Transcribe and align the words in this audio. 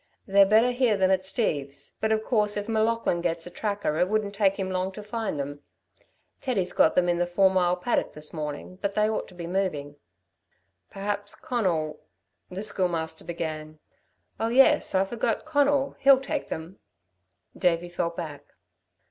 "They're 0.25 0.47
better 0.47 0.71
here 0.71 0.97
than 0.97 1.11
at 1.11 1.23
Steve's, 1.27 1.95
but 2.01 2.11
of 2.11 2.23
course 2.23 2.57
if 2.57 2.67
M'Laughlin 2.67 3.21
gets 3.21 3.45
a 3.45 3.51
tracker 3.51 3.99
it 3.99 4.09
wouldn't 4.09 4.33
take 4.33 4.57
him 4.57 4.71
long 4.71 4.91
to 4.93 5.03
find 5.03 5.39
them. 5.39 5.61
Teddy's 6.41 6.73
got 6.73 6.95
them 6.95 7.07
in 7.07 7.19
the 7.19 7.27
four 7.27 7.51
mile 7.51 7.75
paddock 7.75 8.13
this 8.13 8.33
morning, 8.33 8.79
but 8.81 8.95
they 8.95 9.07
ought 9.07 9.27
to 9.27 9.35
be 9.35 9.45
moving." 9.45 9.97
"Perhaps 10.89 11.35
Conal" 11.35 11.99
the 12.49 12.63
Schoolmaster 12.63 13.23
began. 13.23 13.77
"Oh, 14.39 14.47
yes, 14.47 14.95
I 14.95 15.05
forgot, 15.05 15.45
Conal 15.45 15.95
he'll 15.99 16.19
take 16.19 16.49
them." 16.49 16.79
Davey 17.55 17.87
fell 17.89 18.09
back. 18.09 18.55